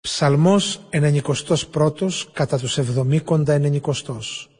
[0.00, 4.50] Ψαλμός ενενικοστός πρώτος κατά τους εβδομήκοντα ενενικοστός.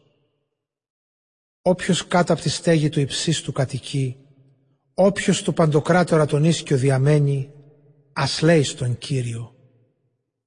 [1.62, 4.16] Όποιος κάτω από τη στέγη του υψίστου κατοικεί,
[4.94, 7.50] όποιος του παντοκράτορα τον ίσκιο διαμένει,
[8.12, 9.54] ας λέει στον Κύριο.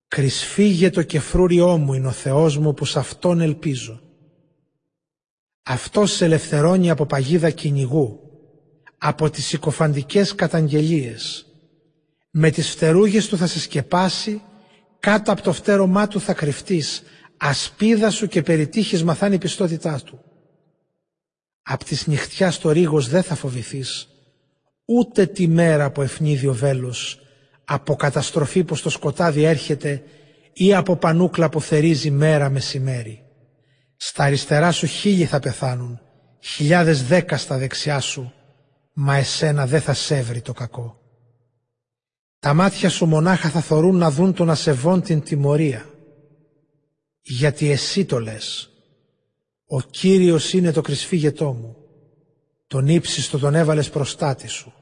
[0.08, 4.02] Κρυσφύγε το κεφρούριό μου είναι ο Θεός μου που σ' Αυτόν ελπίζω.
[5.64, 8.20] Αυτός σε ελευθερώνει από παγίδα κυνηγού,
[8.98, 11.46] από τις συκοφαντικές καταγγελίες.
[12.32, 14.42] Με τις φτερούγες του θα σε σκεπάσει
[15.02, 17.04] κάτω από το φτέρωμά του θα κρυφτείς,
[17.38, 20.24] ασπίδα σου και περιτύχεις θα η πιστότητά του.
[21.62, 24.08] Απ' της νυχτιάς το ρίγος δεν θα φοβηθείς,
[24.86, 27.20] ούτε τη μέρα από ευνίδιο βέλος,
[27.66, 30.04] από καταστροφή που στο σκοτάδι έρχεται
[30.54, 33.24] ή από πανούκλα που θερίζει μέρα μεσημέρι.
[33.96, 36.00] Στα αριστερά σου χίλιοι θα πεθάνουν,
[36.40, 38.34] χιλιάδες δέκα στα δεξιά σου,
[38.94, 41.01] μα εσένα δεν θα σέβρει το κακό.
[42.42, 45.90] Τα μάτια σου μονάχα θα θωρούν να δουν τον ασεβόν την τιμωρία.
[47.22, 48.70] Γιατί εσύ το λες.
[49.66, 51.76] Ο Κύριος είναι το κρυσφύγετό μου.
[52.68, 54.74] Τον ύψιστο τον έβαλες προστάτη σου.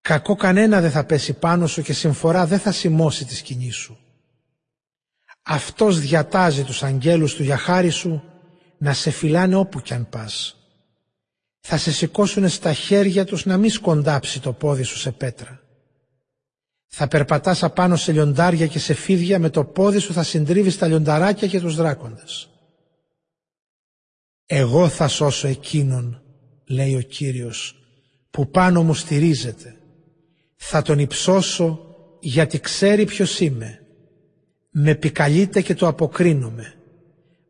[0.00, 3.98] Κακό κανένα δεν θα πέσει πάνω σου και συμφορά δεν θα σημώσει τη σκηνή σου.
[5.42, 8.22] Αυτός διατάζει τους αγγέλους του για χάρη σου
[8.78, 10.56] να σε φυλάνε όπου κι αν πας.
[11.60, 15.59] Θα σε σηκώσουν στα χέρια τους να μην σκοντάψει το πόδι σου σε πέτρα.
[16.92, 20.86] Θα περπατάς απάνω σε λιοντάρια και σε φίδια, με το πόδι σου θα συντρίβεις τα
[20.86, 22.50] λιονταράκια και τους δράκοντες.
[24.46, 26.22] Εγώ θα σώσω εκείνον,
[26.64, 27.76] λέει ο Κύριος,
[28.30, 29.76] που πάνω μου στηρίζεται.
[30.56, 31.80] Θα τον υψώσω
[32.20, 33.86] γιατί ξέρει ποιος είμαι.
[34.70, 36.74] Με πικαλείται και το αποκρίνομαι.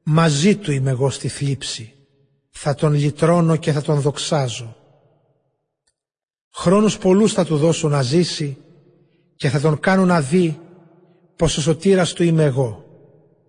[0.03, 1.95] Μαζί του είμαι εγώ στη θλίψη.
[2.51, 4.77] Θα τον λυτρώνω και θα τον δοξάζω.
[6.55, 8.57] Χρόνους πολλούς θα του δώσω να ζήσει
[9.41, 10.59] και θα τον κάνω να δει
[11.37, 12.90] πως ο σωτήρας του είμαι εγώ.